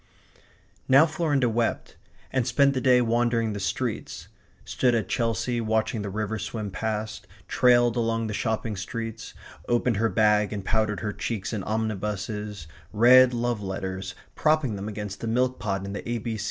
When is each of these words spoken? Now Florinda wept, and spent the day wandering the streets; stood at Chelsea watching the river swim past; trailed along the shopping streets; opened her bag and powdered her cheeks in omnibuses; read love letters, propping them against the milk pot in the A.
Now 0.87 1.05
Florinda 1.05 1.47
wept, 1.47 1.95
and 2.33 2.47
spent 2.47 2.73
the 2.73 2.81
day 2.81 3.01
wandering 3.01 3.53
the 3.53 3.59
streets; 3.59 4.29
stood 4.65 4.95
at 4.95 5.07
Chelsea 5.09 5.61
watching 5.61 6.01
the 6.01 6.09
river 6.09 6.39
swim 6.39 6.71
past; 6.71 7.27
trailed 7.47 7.95
along 7.95 8.25
the 8.25 8.33
shopping 8.33 8.75
streets; 8.75 9.35
opened 9.67 9.97
her 9.97 10.09
bag 10.09 10.51
and 10.51 10.65
powdered 10.65 11.01
her 11.01 11.13
cheeks 11.13 11.53
in 11.53 11.61
omnibuses; 11.65 12.65
read 12.91 13.31
love 13.31 13.61
letters, 13.61 14.15
propping 14.33 14.75
them 14.75 14.87
against 14.89 15.19
the 15.19 15.27
milk 15.27 15.59
pot 15.59 15.85
in 15.85 15.93
the 15.93 16.01
A. 16.09 16.39